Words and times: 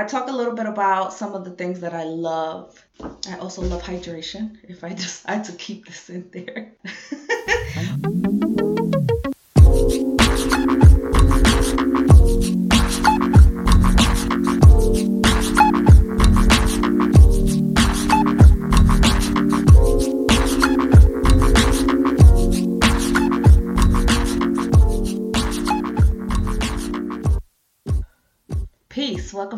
I 0.00 0.04
talk 0.04 0.28
a 0.28 0.32
little 0.32 0.54
bit 0.54 0.64
about 0.64 1.12
some 1.12 1.34
of 1.34 1.44
the 1.44 1.50
things 1.50 1.80
that 1.80 1.92
I 1.92 2.04
love. 2.04 2.82
I 3.28 3.36
also 3.36 3.60
love 3.60 3.82
hydration, 3.82 4.56
if 4.66 4.82
I 4.82 4.88
decide 4.94 5.44
to 5.44 5.52
keep 5.52 5.84
this 5.84 6.08
in 6.08 6.30
there. 6.32 6.72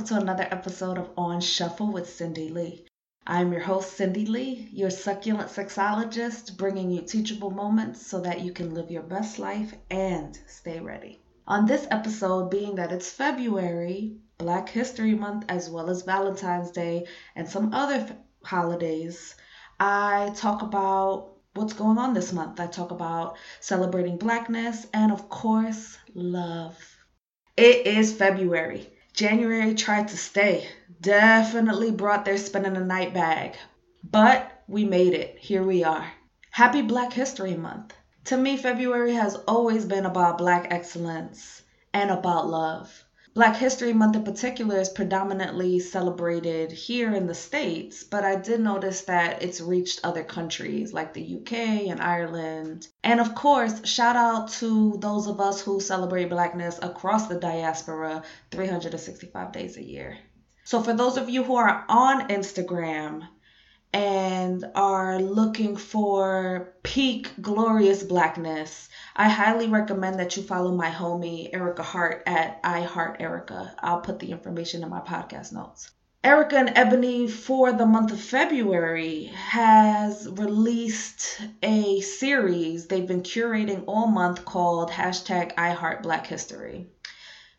Welcome 0.02 0.16
to 0.16 0.22
another 0.22 0.48
episode 0.50 0.98
of 0.98 1.10
On 1.16 1.40
Shuffle 1.40 1.92
with 1.92 2.12
Cindy 2.12 2.48
Lee. 2.48 2.84
I'm 3.24 3.52
your 3.52 3.60
host, 3.60 3.96
Cindy 3.96 4.26
Lee, 4.26 4.68
your 4.72 4.90
succulent 4.90 5.48
sexologist, 5.48 6.56
bringing 6.56 6.90
you 6.90 7.02
teachable 7.02 7.52
moments 7.52 8.04
so 8.04 8.20
that 8.22 8.40
you 8.40 8.50
can 8.52 8.74
live 8.74 8.90
your 8.90 9.04
best 9.04 9.38
life 9.38 9.72
and 9.92 10.36
stay 10.48 10.80
ready. 10.80 11.22
On 11.46 11.66
this 11.66 11.86
episode, 11.92 12.50
being 12.50 12.74
that 12.74 12.90
it's 12.90 13.12
February, 13.12 14.16
Black 14.38 14.68
History 14.68 15.14
Month, 15.14 15.44
as 15.48 15.70
well 15.70 15.88
as 15.88 16.02
Valentine's 16.02 16.72
Day 16.72 17.06
and 17.36 17.48
some 17.48 17.72
other 17.72 17.94
f- 17.94 18.12
holidays, 18.42 19.36
I 19.78 20.32
talk 20.34 20.62
about 20.62 21.34
what's 21.54 21.74
going 21.74 21.98
on 21.98 22.12
this 22.12 22.32
month. 22.32 22.58
I 22.58 22.66
talk 22.66 22.90
about 22.90 23.36
celebrating 23.60 24.16
blackness 24.16 24.84
and, 24.92 25.12
of 25.12 25.28
course, 25.28 25.96
love. 26.12 26.76
It 27.56 27.86
is 27.86 28.12
February. 28.12 28.88
January 29.22 29.72
tried 29.76 30.08
to 30.08 30.16
stay. 30.16 30.66
Definitely 31.00 31.92
brought 31.92 32.24
their 32.24 32.36
spending 32.36 32.72
the 32.72 32.80
night 32.80 33.14
bag. 33.14 33.54
But 34.02 34.64
we 34.66 34.84
made 34.84 35.14
it. 35.14 35.38
Here 35.38 35.62
we 35.62 35.84
are. 35.84 36.12
Happy 36.50 36.82
Black 36.82 37.12
History 37.12 37.54
Month. 37.54 37.94
To 38.24 38.36
me, 38.36 38.56
February 38.56 39.14
has 39.14 39.36
always 39.46 39.84
been 39.84 40.06
about 40.06 40.38
Black 40.38 40.66
excellence 40.72 41.62
and 41.94 42.10
about 42.10 42.48
love. 42.48 43.04
Black 43.34 43.56
History 43.56 43.94
Month 43.94 44.14
in 44.14 44.24
particular 44.24 44.78
is 44.78 44.90
predominantly 44.90 45.80
celebrated 45.80 46.70
here 46.70 47.14
in 47.14 47.26
the 47.26 47.34
States, 47.34 48.04
but 48.04 48.24
I 48.24 48.36
did 48.36 48.60
notice 48.60 49.00
that 49.02 49.42
it's 49.42 49.58
reached 49.58 50.00
other 50.04 50.22
countries 50.22 50.92
like 50.92 51.14
the 51.14 51.36
UK 51.36 51.52
and 51.88 51.98
Ireland. 51.98 52.88
And 53.02 53.20
of 53.20 53.34
course, 53.34 53.86
shout 53.86 54.16
out 54.16 54.50
to 54.60 54.98
those 54.98 55.28
of 55.28 55.40
us 55.40 55.62
who 55.62 55.80
celebrate 55.80 56.28
Blackness 56.28 56.78
across 56.82 57.26
the 57.26 57.40
diaspora 57.40 58.22
365 58.50 59.50
days 59.50 59.78
a 59.78 59.82
year. 59.82 60.18
So, 60.64 60.82
for 60.82 60.92
those 60.92 61.16
of 61.16 61.30
you 61.30 61.42
who 61.42 61.56
are 61.56 61.86
on 61.88 62.28
Instagram, 62.28 63.26
and 63.92 64.64
are 64.74 65.18
looking 65.18 65.76
for 65.76 66.74
peak 66.82 67.32
glorious 67.40 68.02
blackness, 68.02 68.88
I 69.14 69.28
highly 69.28 69.68
recommend 69.68 70.18
that 70.18 70.36
you 70.36 70.42
follow 70.42 70.74
my 70.74 70.90
homie 70.90 71.52
Ericka 71.52 71.82
Hart 71.82 72.22
at 72.26 72.58
I 72.64 72.82
Heart 72.82 73.16
Erica. 73.20 73.74
I'll 73.80 74.00
put 74.00 74.18
the 74.18 74.30
information 74.30 74.82
in 74.82 74.88
my 74.88 75.00
podcast 75.00 75.52
notes. 75.52 75.90
Ericka 76.24 76.52
and 76.52 76.72
Ebony 76.76 77.28
for 77.28 77.72
the 77.72 77.84
month 77.84 78.12
of 78.12 78.20
February 78.20 79.24
has 79.34 80.28
released 80.28 81.40
a 81.62 82.00
series 82.00 82.86
they've 82.86 83.08
been 83.08 83.22
curating 83.22 83.84
all 83.86 84.06
month 84.06 84.44
called 84.44 84.90
hashtag 84.90 85.52
I 85.58 85.72
Heart 85.72 86.02
Black 86.02 86.26
History. 86.26 86.86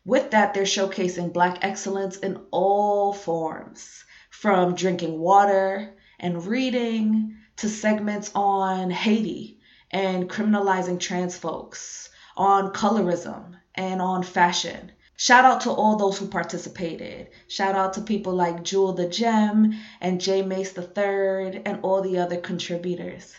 With 0.04 0.32
that, 0.32 0.54
they're 0.54 0.64
showcasing 0.64 1.32
Black 1.32 1.58
excellence 1.62 2.16
in 2.16 2.40
all 2.50 3.12
forms, 3.12 4.04
from 4.30 4.74
drinking 4.74 5.18
water 5.18 5.94
and 6.24 6.46
reading 6.46 7.36
to 7.54 7.68
segments 7.68 8.30
on 8.34 8.90
Haiti 8.90 9.58
and 9.90 10.26
criminalizing 10.26 10.98
trans 10.98 11.36
folks, 11.36 12.08
on 12.34 12.72
colorism, 12.72 13.54
and 13.74 14.00
on 14.00 14.22
fashion. 14.22 14.90
Shout 15.18 15.44
out 15.44 15.60
to 15.60 15.70
all 15.70 15.96
those 15.96 16.16
who 16.16 16.26
participated. 16.26 17.28
Shout 17.46 17.74
out 17.74 17.92
to 17.92 18.00
people 18.00 18.32
like 18.32 18.64
Jewel 18.64 18.94
the 18.94 19.06
Gem 19.06 19.78
and 20.00 20.18
Jay 20.18 20.40
Mace 20.40 20.72
the 20.72 20.80
Third 20.80 21.60
and 21.66 21.80
all 21.82 22.00
the 22.00 22.16
other 22.16 22.38
contributors 22.38 23.34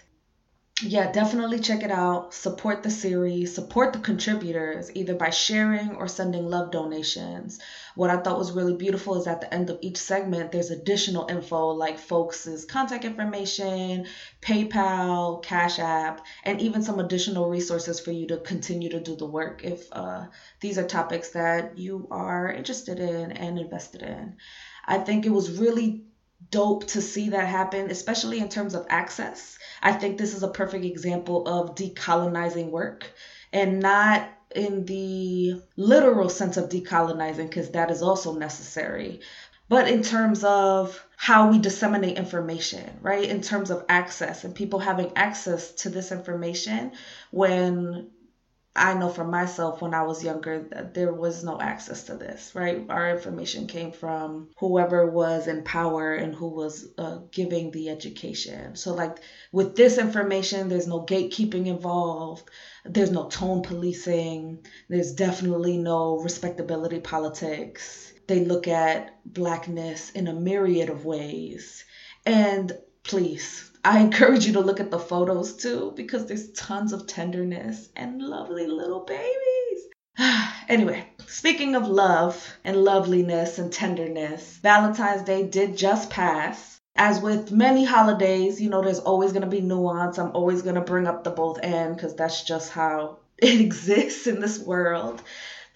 yeah, 0.81 1.09
definitely 1.09 1.59
check 1.59 1.84
it 1.84 1.91
out. 1.91 2.34
Support 2.34 2.84
the 2.84 2.90
series, 2.90 3.56
support 3.56 3.94
the 3.94 4.00
contributors 4.00 4.91
either 4.94 5.16
by 5.16 5.30
sharing 5.30 5.96
or 5.96 6.09
sending 6.09 6.46
love 6.50 6.69
donations. 6.69 7.59
What 7.96 8.09
I 8.09 8.18
thought 8.18 8.38
was 8.38 8.52
really 8.52 8.75
beautiful 8.75 9.16
is 9.16 9.25
at 9.25 9.40
the 9.40 9.53
end 9.53 9.69
of 9.69 9.80
each 9.81 9.96
segment, 9.96 10.52
there's 10.52 10.72
additional 10.72 11.28
info 11.30 11.68
like 11.68 11.97
folks' 11.97 12.66
contact 12.66 13.06
information, 13.06 14.08
PayPal, 14.41 15.41
Cash 15.41 15.80
App, 15.80 16.25
and 16.44 16.59
even 16.59 16.84
some 16.84 17.00
additional 17.00 17.47
resources 17.47 18.02
for 18.02 18.12
you 18.12 18.28
to 18.28 18.40
continue 18.40 18.90
to 18.90 19.00
do 19.00 19.16
the 19.16 19.25
work 19.25 19.62
if 19.64 19.88
uh, 19.94 20.25
these 20.59 20.78
are 20.78 20.85
topics 20.85 21.30
that 21.30 21.78
you 21.78 22.06
are 22.12 22.52
interested 22.52 23.00
in 23.00 23.31
and 23.31 23.58
invested 23.59 24.02
in. 24.02 24.35
I 24.85 24.97
think 24.97 25.25
it 25.25 25.31
was 25.31 25.58
really 25.58 26.03
dope 26.51 26.88
to 26.88 27.01
see 27.01 27.29
that 27.29 27.47
happen, 27.47 27.89
especially 27.89 28.39
in 28.39 28.50
terms 28.50 28.75
of 28.75 28.85
access. 28.89 29.57
I 29.81 29.91
think 29.94 30.17
this 30.17 30.33
is 30.33 30.44
a 30.44 30.47
perfect 30.47 30.85
example 30.85 31.47
of 31.47 31.75
decolonizing 31.75 32.69
work 32.69 33.11
and 33.51 33.79
not 33.79 34.29
in 34.55 34.85
the 34.85 35.61
literal 35.75 36.29
sense 36.29 36.57
of 36.57 36.69
decolonizing, 36.69 37.50
because 37.50 37.72
that 37.72 37.91
is 37.91 38.01
also 38.01 38.35
necessary, 38.35 39.19
but 39.67 39.88
in 39.88 40.01
terms 40.01 40.44
of 40.44 41.03
how 41.17 41.50
we 41.50 41.57
disseminate 41.57 42.17
information, 42.17 43.00
right? 43.01 43.28
In 43.29 43.41
terms 43.41 43.69
of 43.69 43.84
access 43.89 44.44
and 44.44 44.53
people 44.53 44.79
having 44.79 45.11
access 45.16 45.72
to 45.73 45.89
this 45.89 46.11
information 46.11 46.91
when 47.31 48.09
I 48.75 48.94
know 48.94 49.09
for 49.09 49.24
myself 49.24 49.81
when 49.81 49.94
I 49.94 50.03
was 50.03 50.24
younger 50.24 50.68
that 50.72 50.94
there 50.94 51.13
was 51.13 51.44
no 51.44 51.59
access 51.62 52.03
to 52.06 52.18
this, 52.18 52.52
right? 52.53 52.86
Our 52.90 53.09
information 53.09 53.68
came 53.68 53.91
from 53.91 54.50
whoever 54.58 55.09
was 55.09 55.47
in 55.47 55.63
power 55.63 56.13
and 56.13 56.36
who 56.36 56.50
was 56.50 56.88
uh, 56.97 57.19
giving 57.31 57.72
the 57.72 57.90
education. 57.90 58.75
So, 58.75 58.94
like 58.94 59.18
with 59.53 59.75
this 59.75 59.97
information, 59.97 60.68
there's 60.68 60.88
no 60.88 61.06
gatekeeping 61.06 61.68
involved, 61.68 62.50
there's 62.84 63.12
no 63.12 63.28
tone 63.30 63.62
policing, 63.62 64.66
there's 64.90 65.14
definitely 65.14 65.78
no 65.78 66.19
respectability 66.19 67.00
politics. 67.00 68.12
They 68.28 68.44
look 68.44 68.68
at 68.68 69.18
blackness 69.25 70.09
in 70.12 70.28
a 70.28 70.34
myriad 70.34 70.90
of 70.90 71.06
ways. 71.06 71.85
And 72.25 72.72
please, 73.03 73.72
I 73.85 74.00
encourage 74.00 74.47
you 74.47 74.53
to 74.53 74.62
look 74.62 74.79
at 74.79 74.90
the 74.90 74.97
photos 74.97 75.53
too 75.53 75.94
because 75.96 76.25
there's 76.25 76.50
tons 76.53 76.91
of 76.91 77.06
tenderness 77.06 77.88
and 77.96 78.19
lovely 78.19 78.66
little 78.66 79.01
babies. 79.01 79.85
anyway, 80.68 81.07
speaking 81.28 81.75
of 81.75 81.88
love 81.88 82.57
and 82.63 82.78
loveliness 82.84 83.59
and 83.59 83.72
tenderness, 83.72 84.57
Valentine's 84.63 85.22
Day 85.22 85.44
did 85.44 85.78
just 85.78 86.09
pass. 86.09 86.81
As 86.96 87.22
with 87.22 87.51
many 87.51 87.85
holidays, 87.85 88.59
you 88.59 88.72
know, 88.72 88.81
there's 88.81 88.97
always 88.97 89.34
going 89.34 89.44
to 89.44 89.47
be 89.47 89.62
nuance. 89.62 90.17
I'm 90.17 90.31
always 90.31 90.63
going 90.63 90.75
to 90.75 90.81
bring 90.81 91.06
up 91.06 91.23
the 91.23 91.29
both 91.29 91.59
end 91.62 91.96
because 91.96 92.16
that's 92.16 92.44
just 92.44 92.72
how 92.72 93.19
it 93.38 93.62
exists 93.62 94.25
in 94.25 94.40
this 94.40 94.57
world. 94.57 95.22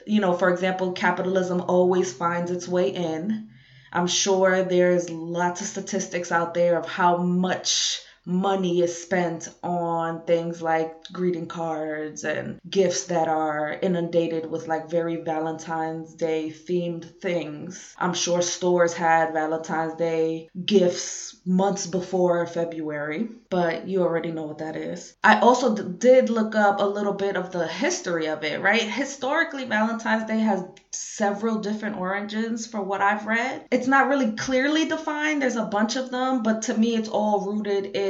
You 0.07 0.19
know, 0.19 0.33
for 0.33 0.49
example, 0.49 0.93
capitalism 0.93 1.61
always 1.61 2.11
finds 2.11 2.49
its 2.49 2.67
way 2.67 2.89
in 2.89 3.48
I'm 3.91 4.07
sure 4.07 4.63
there's 4.63 5.09
lots 5.09 5.61
of 5.61 5.67
statistics 5.67 6.31
out 6.31 6.53
there 6.53 6.77
of 6.77 6.85
how 6.85 7.17
much 7.17 8.01
money 8.25 8.81
is 8.81 9.01
spent 9.01 9.49
on 9.63 10.23
things 10.25 10.61
like 10.61 11.03
greeting 11.11 11.47
cards 11.47 12.23
and 12.23 12.59
gifts 12.69 13.05
that 13.05 13.27
are 13.27 13.77
inundated 13.81 14.49
with 14.49 14.67
like 14.67 14.89
very 14.89 15.17
Valentine's 15.17 16.13
Day 16.13 16.51
themed 16.51 17.19
things. 17.21 17.95
I'm 17.97 18.13
sure 18.13 18.41
stores 18.41 18.93
had 18.93 19.33
Valentine's 19.33 19.95
Day 19.95 20.49
gifts 20.65 21.37
months 21.45 21.87
before 21.87 22.45
February, 22.45 23.29
but 23.49 23.87
you 23.87 24.01
already 24.01 24.31
know 24.31 24.43
what 24.43 24.59
that 24.59 24.75
is. 24.75 25.15
I 25.23 25.39
also 25.39 25.75
d- 25.75 25.83
did 25.97 26.29
look 26.29 26.55
up 26.55 26.79
a 26.79 26.85
little 26.85 27.13
bit 27.13 27.35
of 27.35 27.51
the 27.51 27.67
history 27.67 28.27
of 28.27 28.43
it, 28.43 28.61
right? 28.61 28.81
Historically, 28.81 29.65
Valentine's 29.65 30.27
Day 30.27 30.39
has 30.39 30.63
several 30.91 31.59
different 31.59 31.97
origins 31.97 32.67
for 32.67 32.81
what 32.81 33.01
I've 33.01 33.25
read. 33.25 33.65
It's 33.71 33.87
not 33.87 34.07
really 34.07 34.31
clearly 34.33 34.85
defined, 34.85 35.41
there's 35.41 35.55
a 35.55 35.65
bunch 35.65 35.95
of 35.95 36.11
them, 36.11 36.43
but 36.43 36.63
to 36.63 36.77
me, 36.77 36.95
it's 36.95 37.09
all 37.09 37.41
rooted 37.41 37.95
in 37.95 38.08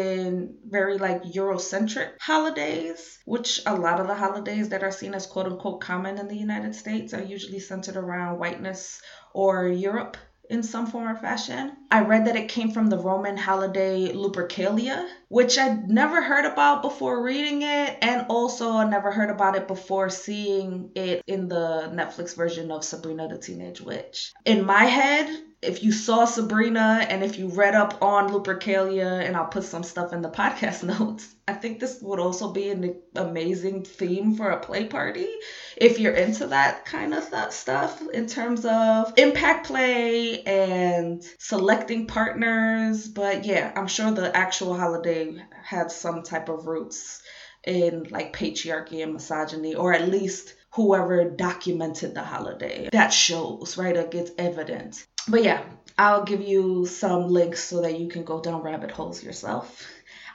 very 0.68 0.98
like 0.98 1.24
Eurocentric 1.24 2.12
holidays, 2.20 3.20
which 3.26 3.62
a 3.66 3.76
lot 3.76 4.00
of 4.00 4.08
the 4.08 4.16
holidays 4.16 4.70
that 4.70 4.84
are 4.84 4.92
seen 4.92 5.14
as 5.14 5.26
quote 5.26 5.46
unquote 5.46 5.82
common 5.82 6.18
in 6.18 6.28
the 6.28 6.38
United 6.38 6.76
States 6.76 7.14
are 7.14 7.22
usually 7.22 7.60
centered 7.60 7.98
around 7.98 8.40
whiteness 8.40 9.02
or 9.34 9.68
Europe 9.68 10.18
in 10.50 10.64
some 10.64 10.88
form 10.88 11.08
or 11.08 11.16
fashion. 11.16 11.78
I 11.92 12.02
read 12.02 12.26
that 12.26 12.36
it 12.36 12.50
came 12.50 12.72
from 12.72 12.90
the 12.90 12.98
Roman 12.98 13.38
holiday 13.38 14.12
Lupercalia, 14.12 15.08
which 15.28 15.58
I'd 15.60 15.88
never 15.88 16.22
heard 16.22 16.46
about 16.46 16.82
before 16.82 17.24
reading 17.24 17.62
it, 17.62 17.98
and 18.02 18.26
also 18.30 18.72
I 18.74 18.90
never 18.90 19.12
heard 19.12 19.30
about 19.30 19.56
it 19.56 19.68
before 19.68 20.10
seeing 20.10 20.92
it 20.96 21.24
in 21.28 21.48
the 21.48 21.92
Netflix 21.94 22.36
version 22.36 22.72
of 22.72 22.84
Sabrina 22.84 23.28
the 23.28 23.38
Teenage 23.38 23.80
Witch. 23.82 24.34
In 24.44 24.66
my 24.66 24.86
head, 24.86 25.30
if 25.62 25.84
you 25.84 25.92
saw 25.92 26.26
Sabrina 26.26 27.06
and 27.10 27.24
if 27.24 27.38
you 27.38 27.48
read 27.50 27.76
up 27.76 28.02
on 28.02 28.30
Lupercalia, 28.30 29.26
and 29.26 29.36
I'll 29.36 29.48
put 29.48 29.66
some 29.66 29.84
stuff 29.84 30.14
in 30.14 30.22
the 30.22 30.30
podcast 30.30 30.84
notes, 31.00 31.36
I 31.48 31.54
think 31.54 31.80
this 31.80 32.02
would 32.02 32.20
also 32.20 32.52
be 32.52 32.70
an 32.70 33.02
amazing 33.16 33.84
theme 33.84 34.36
for 34.36 34.50
a 34.52 34.60
play 34.60 34.86
party 34.86 35.28
if 35.76 36.00
you're 36.00 36.14
into 36.14 36.48
that 36.48 36.86
kind 36.86 37.14
of 37.14 37.24
stuff 37.52 38.02
in 38.14 38.28
terms 38.28 38.66
of 38.66 39.14
impact 39.18 39.68
play 39.68 40.44
and 40.44 41.24
selecting 41.40 42.08
partners. 42.08 43.08
But 43.08 43.46
yeah, 43.46 43.74
I'm 43.76 43.88
sure 43.88 44.12
the 44.12 44.36
actual 44.36 44.78
holiday 44.78 45.36
had 45.64 45.92
some 45.92 46.24
type 46.24 46.50
of 46.50 46.68
roots 46.68 47.22
in 47.66 48.08
like 48.10 48.32
patriarchy 48.32 49.04
and 49.04 49.14
misogyny, 49.14 49.76
or 49.76 49.94
at 49.94 50.08
least 50.08 50.56
whoever 50.74 51.30
documented 51.30 52.14
the 52.14 52.24
holiday. 52.24 52.90
That 52.92 53.10
shows, 53.10 53.78
right? 53.78 53.96
It 53.96 54.12
gets 54.12 54.32
evident. 54.38 55.06
But 55.30 55.44
yeah, 55.44 55.62
I'll 55.96 56.24
give 56.24 56.42
you 56.42 56.88
some 56.88 57.28
links 57.28 57.64
so 57.64 57.82
that 57.82 58.00
you 58.00 58.08
can 58.08 58.24
go 58.24 58.42
down 58.42 58.64
rabbit 58.64 58.90
holes 58.90 59.24
yourself. 59.24 59.86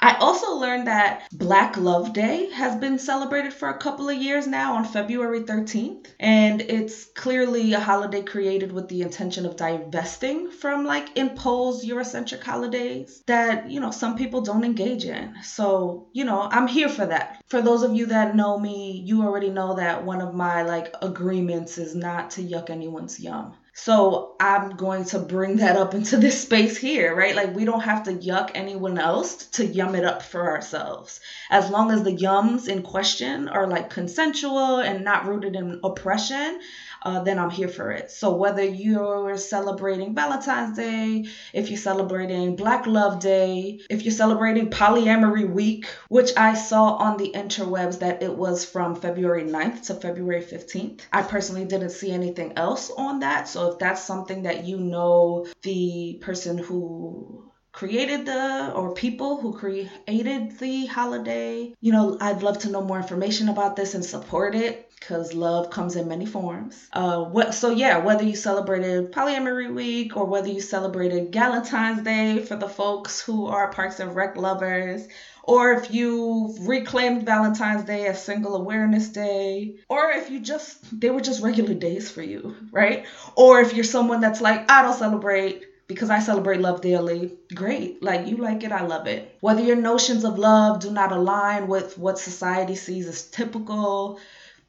I 0.00 0.16
also 0.18 0.54
learned 0.54 0.86
that 0.86 1.26
Black 1.32 1.76
Love 1.76 2.12
Day 2.12 2.50
has 2.50 2.76
been 2.76 3.00
celebrated 3.00 3.52
for 3.52 3.70
a 3.70 3.78
couple 3.78 4.08
of 4.08 4.16
years 4.16 4.46
now 4.46 4.76
on 4.76 4.84
February 4.84 5.40
13th. 5.40 6.06
And 6.20 6.60
it's 6.60 7.06
clearly 7.06 7.72
a 7.72 7.80
holiday 7.80 8.22
created 8.22 8.70
with 8.70 8.88
the 8.88 9.02
intention 9.02 9.46
of 9.46 9.56
divesting 9.56 10.52
from 10.52 10.84
like 10.84 11.16
imposed 11.16 11.88
Eurocentric 11.88 12.42
holidays 12.42 13.22
that, 13.26 13.68
you 13.68 13.80
know, 13.80 13.90
some 13.90 14.16
people 14.16 14.42
don't 14.42 14.64
engage 14.64 15.06
in. 15.06 15.34
So, 15.42 16.06
you 16.12 16.24
know, 16.24 16.42
I'm 16.42 16.68
here 16.68 16.88
for 16.88 17.06
that. 17.06 17.42
For 17.48 17.60
those 17.60 17.82
of 17.82 17.94
you 17.96 18.06
that 18.06 18.36
know 18.36 18.60
me, 18.60 19.02
you 19.04 19.22
already 19.22 19.50
know 19.50 19.74
that 19.74 20.04
one 20.04 20.20
of 20.20 20.34
my 20.34 20.62
like 20.62 20.94
agreements 21.02 21.78
is 21.78 21.96
not 21.96 22.30
to 22.32 22.42
yuck 22.42 22.70
anyone's 22.70 23.18
yum. 23.18 23.54
So 23.76 24.36
I'm 24.38 24.76
going 24.76 25.04
to 25.06 25.18
bring 25.18 25.56
that 25.56 25.76
up 25.76 25.94
into 25.94 26.16
this 26.16 26.40
space 26.40 26.76
here, 26.76 27.14
right? 27.14 27.34
Like 27.34 27.56
we 27.56 27.64
don't 27.64 27.80
have 27.80 28.04
to 28.04 28.12
yuck 28.12 28.52
anyone 28.54 28.98
else 28.98 29.46
to 29.46 29.66
yum 29.66 29.96
it 29.96 30.04
up 30.04 30.22
for 30.22 30.48
ourselves. 30.48 31.18
As 31.50 31.70
long 31.70 31.90
as 31.90 32.04
the 32.04 32.16
yums 32.16 32.68
in 32.68 32.82
question 32.82 33.48
are 33.48 33.66
like 33.66 33.90
consensual 33.90 34.78
and 34.78 35.04
not 35.04 35.26
rooted 35.26 35.56
in 35.56 35.80
oppression, 35.82 36.60
uh, 37.04 37.22
then 37.22 37.38
I'm 37.38 37.50
here 37.50 37.68
for 37.68 37.90
it. 37.90 38.10
So 38.10 38.34
whether 38.34 38.64
you're 38.64 39.36
celebrating 39.36 40.14
Valentine's 40.14 40.76
Day, 40.76 41.26
if 41.52 41.68
you're 41.68 41.78
celebrating 41.78 42.56
Black 42.56 42.86
Love 42.86 43.20
Day, 43.20 43.80
if 43.90 44.04
you're 44.04 44.12
celebrating 44.12 44.70
Polyamory 44.70 45.52
Week, 45.52 45.86
which 46.08 46.32
I 46.36 46.54
saw 46.54 46.94
on 46.94 47.18
the 47.18 47.32
interwebs 47.34 47.98
that 48.00 48.22
it 48.22 48.34
was 48.34 48.64
from 48.64 48.96
February 48.96 49.44
9th 49.44 49.86
to 49.86 49.94
February 49.94 50.42
15th. 50.42 51.02
I 51.12 51.22
personally 51.22 51.66
didn't 51.66 51.90
see 51.90 52.10
anything 52.10 52.54
else 52.56 52.90
on 52.96 53.20
that. 53.20 53.48
So 53.48 53.72
if 53.72 53.78
that's 53.78 54.02
something 54.02 54.44
that 54.44 54.64
you 54.64 54.78
know 54.78 55.46
the 55.62 56.18
person 56.22 56.58
who 56.58 57.50
created 57.74 58.24
the 58.24 58.72
or 58.72 58.94
people 58.94 59.40
who 59.40 59.52
created 59.52 60.58
the 60.58 60.86
holiday 60.86 61.74
you 61.80 61.92
know 61.92 62.16
i'd 62.20 62.42
love 62.42 62.58
to 62.58 62.70
know 62.70 62.82
more 62.82 62.98
information 62.98 63.48
about 63.48 63.74
this 63.74 63.94
and 63.94 64.04
support 64.04 64.54
it 64.54 64.88
because 65.04 65.34
love 65.34 65.68
comes 65.68 65.96
in 65.96 66.08
many 66.08 66.24
forms. 66.24 66.88
Uh, 66.90 67.24
what, 67.24 67.52
so 67.52 67.70
yeah, 67.70 67.98
whether 67.98 68.24
you 68.24 68.34
celebrated 68.34 69.12
Polyamory 69.12 69.72
Week 69.72 70.16
or 70.16 70.24
whether 70.24 70.48
you 70.48 70.62
celebrated 70.62 71.30
Galentine's 71.30 72.02
Day 72.02 72.38
for 72.38 72.56
the 72.56 72.68
folks 72.68 73.20
who 73.20 73.46
are 73.46 73.70
Parks 73.70 74.00
and 74.00 74.16
Rec 74.16 74.38
lovers, 74.38 75.06
or 75.42 75.72
if 75.72 75.92
you 75.92 76.56
reclaimed 76.60 77.26
Valentine's 77.26 77.84
Day 77.84 78.06
as 78.06 78.22
Single 78.22 78.56
Awareness 78.56 79.10
Day, 79.10 79.76
or 79.90 80.10
if 80.10 80.30
you 80.30 80.40
just, 80.40 80.98
they 80.98 81.10
were 81.10 81.20
just 81.20 81.42
regular 81.42 81.74
days 81.74 82.10
for 82.10 82.22
you, 82.22 82.56
right? 82.72 83.04
Or 83.36 83.60
if 83.60 83.74
you're 83.74 83.84
someone 83.84 84.22
that's 84.22 84.40
like, 84.40 84.70
I 84.70 84.80
don't 84.80 84.96
celebrate 84.96 85.64
because 85.86 86.10
I 86.10 86.18
celebrate 86.18 86.60
love 86.60 86.80
daily, 86.80 87.36
great. 87.54 88.02
Like 88.02 88.26
you 88.26 88.36
like 88.36 88.64
it, 88.64 88.72
I 88.72 88.86
love 88.86 89.06
it. 89.06 89.36
Whether 89.40 89.62
your 89.62 89.76
notions 89.76 90.24
of 90.24 90.38
love 90.38 90.80
do 90.80 90.90
not 90.90 91.12
align 91.12 91.68
with 91.68 91.98
what 91.98 92.18
society 92.18 92.74
sees 92.74 93.06
as 93.06 93.22
typical, 93.22 94.18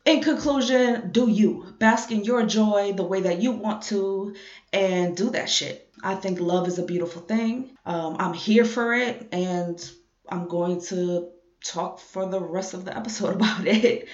in 0.06 0.22
conclusion, 0.22 1.12
do 1.12 1.28
you 1.28 1.74
bask 1.80 2.12
in 2.12 2.24
your 2.24 2.46
joy 2.46 2.94
the 2.94 3.04
way 3.04 3.22
that 3.22 3.42
you 3.42 3.52
want 3.52 3.82
to 3.84 4.36
and 4.72 5.16
do 5.18 5.32
that 5.32 5.50
shit. 5.50 5.90
I 6.04 6.16
think 6.16 6.40
love 6.40 6.68
is 6.68 6.78
a 6.78 6.86
beautiful 6.86 7.22
thing. 7.22 7.76
Um, 7.86 8.18
I'm 8.20 8.34
here 8.34 8.66
for 8.66 8.94
it 8.94 9.30
and 9.32 9.84
I'm 10.30 10.48
going 10.48 10.82
to 10.88 11.30
talk 11.64 12.00
for 12.00 12.30
the 12.30 12.40
rest 12.40 12.74
of 12.74 12.86
the 12.86 12.96
episode 12.96 13.36
about 13.36 13.66
it. 13.66 14.08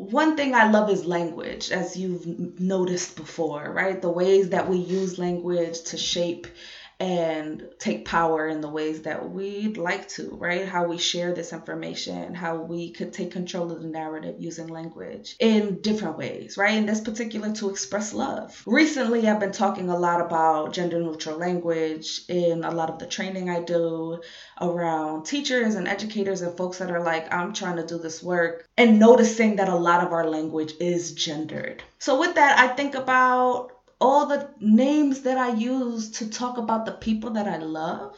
One 0.00 0.34
thing 0.34 0.54
I 0.54 0.70
love 0.70 0.88
is 0.88 1.04
language, 1.04 1.70
as 1.70 1.94
you've 1.94 2.58
noticed 2.58 3.16
before, 3.16 3.70
right? 3.70 4.00
The 4.00 4.08
ways 4.08 4.48
that 4.48 4.66
we 4.66 4.78
use 4.78 5.18
language 5.18 5.82
to 5.82 5.98
shape 5.98 6.46
and 7.00 7.66
take 7.78 8.04
power 8.04 8.46
in 8.46 8.60
the 8.60 8.68
ways 8.68 9.02
that 9.02 9.30
we'd 9.30 9.78
like 9.78 10.06
to, 10.06 10.36
right? 10.36 10.68
How 10.68 10.84
we 10.84 10.98
share 10.98 11.34
this 11.34 11.54
information, 11.54 12.34
how 12.34 12.56
we 12.56 12.92
could 12.92 13.14
take 13.14 13.32
control 13.32 13.72
of 13.72 13.80
the 13.80 13.88
narrative 13.88 14.36
using 14.38 14.68
language 14.68 15.34
in 15.40 15.80
different 15.80 16.18
ways, 16.18 16.58
right? 16.58 16.74
In 16.74 16.84
this 16.84 17.00
particular, 17.00 17.52
to 17.54 17.70
express 17.70 18.12
love. 18.12 18.62
Recently, 18.66 19.26
I've 19.26 19.40
been 19.40 19.50
talking 19.50 19.88
a 19.88 19.98
lot 19.98 20.20
about 20.20 20.74
gender 20.74 21.00
neutral 21.00 21.38
language 21.38 22.20
in 22.28 22.64
a 22.64 22.70
lot 22.70 22.90
of 22.90 22.98
the 22.98 23.06
training 23.06 23.48
I 23.48 23.62
do 23.62 24.20
around 24.60 25.24
teachers 25.24 25.76
and 25.76 25.88
educators 25.88 26.42
and 26.42 26.54
folks 26.54 26.78
that 26.78 26.90
are 26.90 27.02
like, 27.02 27.32
I'm 27.32 27.54
trying 27.54 27.76
to 27.76 27.86
do 27.86 27.96
this 27.96 28.22
work 28.22 28.68
and 28.76 28.98
noticing 28.98 29.56
that 29.56 29.68
a 29.70 29.74
lot 29.74 30.04
of 30.04 30.12
our 30.12 30.28
language 30.28 30.74
is 30.78 31.12
gendered. 31.12 31.82
So, 31.98 32.20
with 32.20 32.34
that, 32.34 32.58
I 32.58 32.68
think 32.74 32.94
about 32.94 33.79
all 34.00 34.26
the 34.26 34.48
names 34.60 35.20
that 35.22 35.36
I 35.36 35.50
use 35.50 36.10
to 36.12 36.28
talk 36.28 36.56
about 36.56 36.86
the 36.86 36.92
people 36.92 37.30
that 37.30 37.46
I 37.46 37.58
love. 37.58 38.16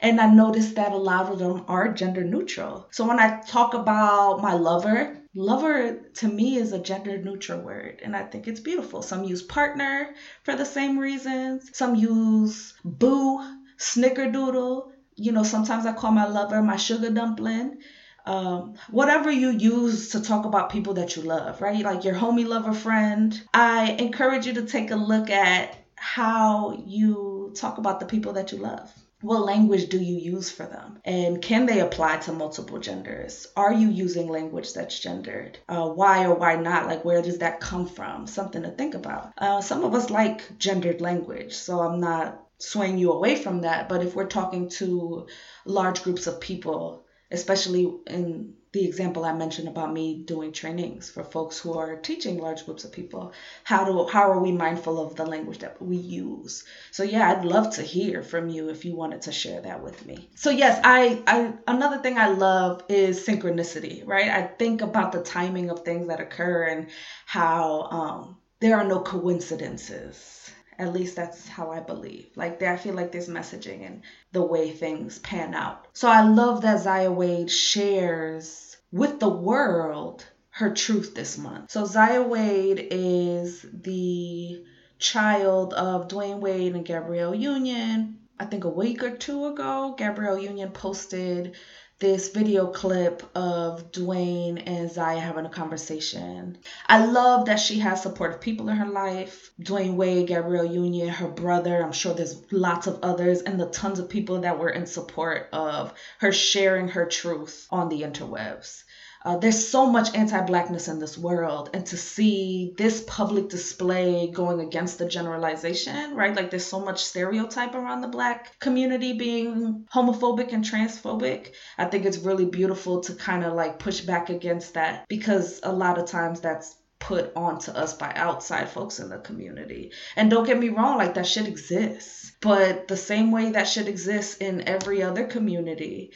And 0.00 0.20
I 0.20 0.26
noticed 0.26 0.74
that 0.74 0.92
a 0.92 0.96
lot 0.96 1.30
of 1.30 1.38
them 1.38 1.64
are 1.68 1.88
gender 1.94 2.24
neutral. 2.24 2.88
So 2.90 3.06
when 3.06 3.18
I 3.18 3.40
talk 3.40 3.72
about 3.72 4.42
my 4.42 4.52
lover, 4.52 5.22
lover 5.34 6.00
to 6.14 6.28
me 6.28 6.56
is 6.56 6.72
a 6.72 6.78
gender 6.78 7.16
neutral 7.18 7.60
word. 7.60 8.00
And 8.04 8.14
I 8.14 8.24
think 8.24 8.46
it's 8.46 8.60
beautiful. 8.60 9.00
Some 9.00 9.24
use 9.24 9.42
partner 9.42 10.14
for 10.42 10.54
the 10.54 10.66
same 10.66 10.98
reasons, 10.98 11.70
some 11.72 11.94
use 11.94 12.74
boo, 12.84 13.40
snickerdoodle. 13.78 14.90
You 15.16 15.32
know, 15.32 15.44
sometimes 15.44 15.86
I 15.86 15.92
call 15.92 16.10
my 16.10 16.26
lover 16.26 16.62
my 16.62 16.76
sugar 16.76 17.10
dumpling 17.10 17.78
um, 18.26 18.74
whatever 18.90 19.30
you 19.30 19.50
use 19.50 20.10
to 20.10 20.20
talk 20.20 20.44
about 20.44 20.70
people 20.70 20.94
that 20.94 21.16
you 21.16 21.22
love, 21.22 21.60
right? 21.60 21.84
Like 21.84 22.04
your 22.04 22.14
homie 22.14 22.46
lover 22.46 22.72
friend. 22.72 23.40
I 23.52 23.92
encourage 23.92 24.46
you 24.46 24.54
to 24.54 24.66
take 24.66 24.90
a 24.90 24.96
look 24.96 25.30
at 25.30 25.76
how 25.96 26.82
you 26.86 27.52
talk 27.54 27.78
about 27.78 28.00
the 28.00 28.06
people 28.06 28.32
that 28.34 28.52
you 28.52 28.58
love. 28.58 28.92
What 29.20 29.44
language 29.44 29.88
do 29.88 30.00
you 30.00 30.16
use 30.16 30.50
for 30.50 30.66
them? 30.66 30.98
And 31.04 31.40
can 31.40 31.66
they 31.66 31.78
apply 31.78 32.16
to 32.18 32.32
multiple 32.32 32.80
genders? 32.80 33.46
Are 33.56 33.72
you 33.72 33.88
using 33.88 34.28
language 34.28 34.72
that's 34.72 34.98
gendered? 34.98 35.58
Uh, 35.68 35.90
why 35.90 36.24
or 36.24 36.34
why 36.34 36.56
not? 36.56 36.86
Like, 36.86 37.04
where 37.04 37.22
does 37.22 37.38
that 37.38 37.60
come 37.60 37.86
from? 37.86 38.26
Something 38.26 38.62
to 38.62 38.70
think 38.70 38.94
about. 38.94 39.32
Uh, 39.38 39.60
some 39.60 39.84
of 39.84 39.94
us 39.94 40.10
like 40.10 40.58
gendered 40.58 41.00
language, 41.00 41.54
so 41.54 41.78
I'm 41.78 42.00
not 42.00 42.44
swaying 42.58 42.98
you 42.98 43.12
away 43.12 43.36
from 43.36 43.60
that. 43.60 43.88
But 43.88 44.02
if 44.02 44.16
we're 44.16 44.26
talking 44.26 44.68
to 44.70 45.28
large 45.64 46.02
groups 46.02 46.26
of 46.26 46.40
people, 46.40 47.04
especially 47.32 47.90
in 48.06 48.54
the 48.72 48.84
example 48.86 49.24
I 49.24 49.32
mentioned 49.32 49.68
about 49.68 49.92
me 49.92 50.22
doing 50.24 50.52
trainings 50.52 51.10
for 51.10 51.22
folks 51.22 51.58
who 51.58 51.74
are 51.74 51.96
teaching 51.96 52.38
large 52.38 52.64
groups 52.64 52.84
of 52.84 52.92
people. 52.92 53.32
How 53.64 53.84
do 53.84 54.06
how 54.06 54.30
are 54.30 54.40
we 54.40 54.52
mindful 54.52 54.98
of 55.00 55.16
the 55.16 55.26
language 55.26 55.58
that 55.58 55.80
we 55.82 55.96
use? 55.96 56.64
So 56.90 57.02
yeah, 57.02 57.30
I'd 57.30 57.44
love 57.44 57.74
to 57.74 57.82
hear 57.82 58.22
from 58.22 58.48
you 58.48 58.70
if 58.70 58.84
you 58.84 58.94
wanted 58.94 59.22
to 59.22 59.32
share 59.32 59.60
that 59.62 59.82
with 59.82 60.06
me. 60.06 60.30
So 60.36 60.50
yes, 60.50 60.80
I, 60.84 61.22
I 61.26 61.52
another 61.66 61.98
thing 61.98 62.18
I 62.18 62.28
love 62.28 62.82
is 62.88 63.26
synchronicity, 63.26 64.06
right? 64.06 64.28
I 64.28 64.42
think 64.42 64.80
about 64.80 65.12
the 65.12 65.22
timing 65.22 65.70
of 65.70 65.80
things 65.80 66.08
that 66.08 66.20
occur 66.20 66.64
and 66.68 66.90
how 67.26 67.88
um, 67.90 68.36
there 68.60 68.76
are 68.76 68.84
no 68.84 69.00
coincidences 69.00 70.51
at 70.78 70.92
least 70.92 71.16
that's 71.16 71.46
how 71.48 71.70
I 71.70 71.80
believe. 71.80 72.28
Like 72.36 72.62
I 72.62 72.76
feel 72.76 72.94
like 72.94 73.12
there's 73.12 73.28
messaging 73.28 73.82
in 73.82 74.02
the 74.32 74.42
way 74.42 74.70
things 74.70 75.18
pan 75.18 75.54
out. 75.54 75.86
So 75.92 76.08
I 76.08 76.22
love 76.22 76.62
that 76.62 76.80
Zaya 76.80 77.12
Wade 77.12 77.50
shares 77.50 78.76
with 78.90 79.20
the 79.20 79.28
world 79.28 80.26
her 80.50 80.74
truth 80.74 81.14
this 81.14 81.38
month. 81.38 81.70
So 81.70 81.84
Zaya 81.84 82.22
Wade 82.22 82.88
is 82.90 83.64
the 83.72 84.64
child 84.98 85.74
of 85.74 86.08
Dwyane 86.08 86.40
Wade 86.40 86.74
and 86.74 86.84
Gabrielle 86.84 87.34
Union. 87.34 88.18
I 88.38 88.44
think 88.44 88.64
a 88.64 88.68
week 88.68 89.02
or 89.02 89.16
two 89.16 89.46
ago, 89.46 89.94
Gabrielle 89.96 90.38
Union 90.38 90.70
posted 90.70 91.56
this 92.02 92.30
video 92.30 92.66
clip 92.66 93.22
of 93.36 93.92
Dwyane 93.92 94.60
and 94.66 94.90
Zaya 94.90 95.20
having 95.20 95.46
a 95.46 95.48
conversation. 95.48 96.58
I 96.88 97.06
love 97.06 97.46
that 97.46 97.60
she 97.60 97.78
has 97.78 98.02
supportive 98.02 98.40
people 98.40 98.68
in 98.70 98.76
her 98.76 98.88
life. 98.88 99.52
Dwyane 99.62 99.94
Wade, 99.94 100.26
Gabrielle 100.26 100.64
Union, 100.64 101.10
her 101.10 101.28
brother. 101.28 101.80
I'm 101.80 101.92
sure 101.92 102.12
there's 102.12 102.42
lots 102.50 102.88
of 102.88 102.98
others 103.04 103.42
and 103.42 103.58
the 103.58 103.66
tons 103.66 104.00
of 104.00 104.08
people 104.08 104.40
that 104.40 104.58
were 104.58 104.70
in 104.70 104.86
support 104.86 105.48
of 105.52 105.94
her 106.18 106.32
sharing 106.32 106.88
her 106.88 107.06
truth 107.06 107.68
on 107.70 107.88
the 107.88 108.02
interwebs. 108.02 108.82
Uh, 109.24 109.36
there's 109.36 109.68
so 109.68 109.86
much 109.86 110.14
anti-blackness 110.14 110.88
in 110.88 110.98
this 110.98 111.16
world, 111.16 111.70
and 111.74 111.86
to 111.86 111.96
see 111.96 112.74
this 112.76 113.04
public 113.06 113.48
display 113.48 114.30
going 114.30 114.60
against 114.60 114.98
the 114.98 115.08
generalization, 115.08 116.14
right? 116.16 116.34
Like 116.34 116.50
there's 116.50 116.66
so 116.66 116.80
much 116.80 117.04
stereotype 117.04 117.74
around 117.74 118.00
the 118.00 118.08
black 118.08 118.58
community 118.58 119.12
being 119.12 119.86
homophobic 119.94 120.52
and 120.52 120.64
transphobic. 120.64 121.52
I 121.78 121.84
think 121.84 122.04
it's 122.04 122.18
really 122.18 122.46
beautiful 122.46 123.00
to 123.02 123.14
kind 123.14 123.44
of 123.44 123.52
like 123.54 123.78
push 123.78 124.00
back 124.00 124.28
against 124.28 124.74
that 124.74 125.06
because 125.08 125.60
a 125.62 125.72
lot 125.72 125.98
of 125.98 126.06
times 126.06 126.40
that's 126.40 126.76
put 127.02 127.32
onto 127.34 127.72
us 127.72 127.94
by 127.94 128.12
outside 128.14 128.68
folks 128.68 129.00
in 129.00 129.08
the 129.08 129.18
community. 129.18 129.90
And 130.14 130.30
don't 130.30 130.46
get 130.46 130.58
me 130.58 130.68
wrong, 130.68 130.96
like 130.96 131.14
that 131.14 131.26
shit 131.26 131.48
exists. 131.48 132.32
But 132.40 132.86
the 132.86 132.96
same 132.96 133.32
way 133.32 133.50
that 133.50 133.66
shit 133.66 133.88
exists 133.88 134.36
in 134.36 134.68
every 134.68 135.02
other 135.02 135.26
community. 135.26 136.12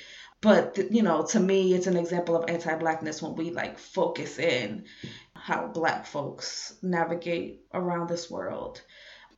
But 0.47 0.79
you 0.93 1.03
know, 1.03 1.26
to 1.26 1.41
me, 1.41 1.75
it's 1.75 1.88
an 1.88 1.97
example 1.97 2.37
of 2.37 2.49
anti-blackness 2.49 3.21
when 3.21 3.35
we 3.35 3.50
like 3.50 3.81
focus 3.81 4.38
in 4.38 4.85
how 5.35 5.67
black 5.67 6.07
folks 6.07 6.73
navigate 6.83 7.62
around 7.75 8.09
this 8.09 8.31
world 8.31 8.81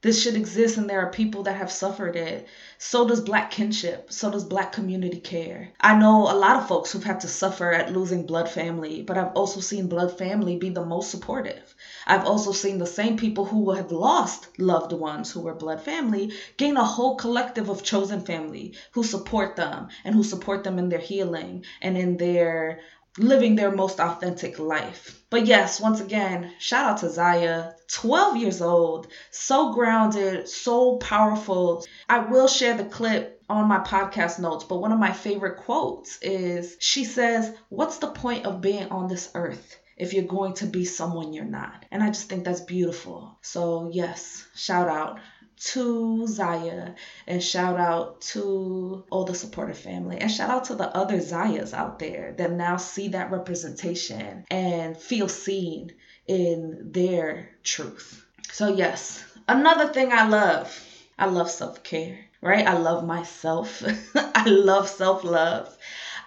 this 0.00 0.22
should 0.22 0.36
exist 0.36 0.78
and 0.78 0.88
there 0.88 1.00
are 1.00 1.10
people 1.10 1.42
that 1.42 1.56
have 1.56 1.72
suffered 1.72 2.14
it. 2.14 2.46
So 2.78 3.08
does 3.08 3.20
black 3.20 3.50
kinship. 3.50 4.12
So 4.12 4.30
does 4.30 4.44
black 4.44 4.70
community 4.70 5.18
care. 5.18 5.72
I 5.80 5.98
know 5.98 6.30
a 6.30 6.38
lot 6.38 6.56
of 6.56 6.68
folks 6.68 6.92
who've 6.92 7.02
had 7.02 7.20
to 7.20 7.28
suffer 7.28 7.72
at 7.72 7.92
losing 7.92 8.24
blood 8.24 8.48
family, 8.48 9.02
but 9.02 9.18
I've 9.18 9.32
also 9.34 9.58
seen 9.58 9.88
blood 9.88 10.16
family 10.16 10.56
be 10.56 10.70
the 10.70 10.84
most 10.84 11.10
supportive. 11.10 11.74
I've 12.06 12.26
also 12.26 12.52
seen 12.52 12.78
the 12.78 12.86
same 12.86 13.16
people 13.16 13.44
who 13.44 13.72
have 13.72 13.90
lost 13.90 14.56
loved 14.58 14.92
ones 14.92 15.32
who 15.32 15.40
were 15.40 15.54
blood 15.54 15.80
family 15.80 16.32
gain 16.56 16.76
a 16.76 16.84
whole 16.84 17.16
collective 17.16 17.68
of 17.68 17.82
chosen 17.82 18.20
family 18.20 18.74
who 18.92 19.02
support 19.02 19.56
them 19.56 19.88
and 20.04 20.14
who 20.14 20.22
support 20.22 20.62
them 20.62 20.78
in 20.78 20.88
their 20.90 21.00
healing 21.00 21.64
and 21.82 21.98
in 21.98 22.16
their 22.18 22.80
living 23.18 23.56
their 23.56 23.70
most 23.70 24.00
authentic 24.00 24.58
life. 24.58 25.22
But 25.30 25.46
yes, 25.46 25.80
once 25.80 26.00
again, 26.00 26.52
shout 26.58 26.86
out 26.86 26.98
to 26.98 27.10
Zaya, 27.10 27.72
12 27.88 28.36
years 28.36 28.62
old, 28.62 29.08
so 29.30 29.72
grounded, 29.72 30.48
so 30.48 30.96
powerful. 30.96 31.84
I 32.08 32.20
will 32.20 32.48
share 32.48 32.76
the 32.76 32.84
clip 32.84 33.42
on 33.48 33.68
my 33.68 33.78
podcast 33.78 34.38
notes, 34.38 34.64
but 34.64 34.80
one 34.80 34.92
of 34.92 34.98
my 34.98 35.12
favorite 35.12 35.58
quotes 35.58 36.18
is 36.22 36.76
she 36.80 37.04
says, 37.04 37.52
What's 37.68 37.98
the 37.98 38.08
point 38.08 38.46
of 38.46 38.60
being 38.60 38.88
on 38.88 39.08
this 39.08 39.30
earth? 39.34 39.76
if 39.98 40.14
you're 40.14 40.22
going 40.22 40.54
to 40.54 40.64
be 40.64 40.84
someone 40.84 41.32
you're 41.32 41.44
not. 41.44 41.84
And 41.90 42.04
I 42.04 42.06
just 42.06 42.28
think 42.28 42.44
that's 42.44 42.60
beautiful. 42.60 43.36
So, 43.42 43.90
yes, 43.92 44.46
shout 44.54 44.86
out 44.86 45.18
to 45.60 46.26
Zaya 46.26 46.94
and 47.26 47.42
shout 47.42 47.78
out 47.78 48.20
to 48.32 49.04
all 49.10 49.24
the 49.24 49.34
supportive 49.34 49.78
family 49.78 50.18
and 50.18 50.30
shout 50.30 50.50
out 50.50 50.64
to 50.64 50.74
the 50.74 50.88
other 50.96 51.18
Zayas 51.18 51.72
out 51.72 51.98
there 51.98 52.34
that 52.38 52.52
now 52.52 52.76
see 52.76 53.08
that 53.08 53.30
representation 53.30 54.44
and 54.50 54.96
feel 54.96 55.28
seen 55.28 55.92
in 56.26 56.92
their 56.92 57.50
truth. 57.62 58.24
So, 58.52 58.74
yes, 58.74 59.24
another 59.48 59.92
thing 59.92 60.12
I 60.12 60.24
love 60.24 60.84
I 61.18 61.26
love 61.26 61.50
self 61.50 61.82
care, 61.82 62.16
right? 62.40 62.64
I 62.64 62.74
love 62.74 63.04
myself. 63.04 63.82
I 64.14 64.44
love 64.44 64.88
self 64.88 65.24
love. 65.24 65.76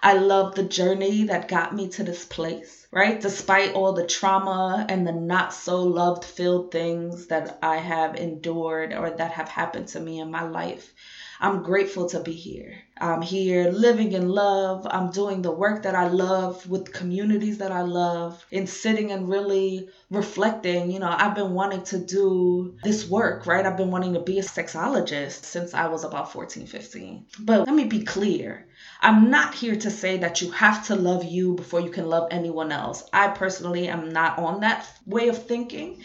I 0.03 0.13
love 0.13 0.55
the 0.55 0.63
journey 0.63 1.25
that 1.25 1.47
got 1.47 1.75
me 1.75 1.87
to 1.89 2.03
this 2.03 2.25
place, 2.25 2.87
right? 2.91 3.21
Despite 3.21 3.75
all 3.75 3.93
the 3.93 4.07
trauma 4.07 4.83
and 4.89 5.05
the 5.05 5.11
not 5.11 5.53
so 5.53 5.83
loved 5.83 6.25
filled 6.25 6.71
things 6.71 7.27
that 7.27 7.59
I 7.61 7.77
have 7.77 8.15
endured 8.15 8.93
or 8.93 9.11
that 9.11 9.31
have 9.33 9.47
happened 9.47 9.89
to 9.89 9.99
me 9.99 10.19
in 10.19 10.31
my 10.31 10.41
life, 10.41 10.91
I'm 11.39 11.61
grateful 11.61 12.09
to 12.09 12.19
be 12.19 12.33
here. 12.33 12.81
I'm 12.99 13.21
here 13.21 13.69
living 13.71 14.13
in 14.13 14.27
love. 14.29 14.87
I'm 14.89 15.11
doing 15.11 15.41
the 15.41 15.51
work 15.51 15.83
that 15.83 15.95
I 15.95 16.07
love 16.07 16.67
with 16.67 16.93
communities 16.93 17.59
that 17.59 17.71
I 17.71 17.81
love 17.81 18.43
and 18.51 18.67
sitting 18.67 19.11
and 19.11 19.29
really 19.29 19.89
reflecting. 20.09 20.91
You 20.91 20.99
know, 20.99 21.13
I've 21.15 21.35
been 21.35 21.53
wanting 21.53 21.83
to 21.85 21.99
do 21.99 22.75
this 22.83 23.07
work, 23.07 23.45
right? 23.45 23.65
I've 23.65 23.77
been 23.77 23.91
wanting 23.91 24.13
to 24.13 24.19
be 24.19 24.39
a 24.39 24.43
sexologist 24.43 25.43
since 25.43 25.75
I 25.75 25.87
was 25.87 26.03
about 26.03 26.31
14, 26.31 26.65
15. 26.65 27.25
But 27.39 27.67
let 27.67 27.75
me 27.75 27.85
be 27.85 28.03
clear 28.03 28.65
I'm 29.01 29.31
not 29.31 29.55
here 29.55 29.75
to 29.75 29.89
say 29.89 30.17
that 30.19 30.41
you 30.41 30.51
have 30.51 30.85
to 30.87 30.95
love 30.95 31.23
you 31.23 31.53
before 31.53 31.79
you 31.81 31.89
can 31.89 32.07
love 32.07 32.27
anyone 32.31 32.71
else. 32.71 33.03
I 33.11 33.29
personally 33.29 33.87
am 33.87 34.09
not 34.09 34.37
on 34.37 34.61
that 34.61 34.87
way 35.07 35.27
of 35.29 35.47
thinking. 35.47 36.03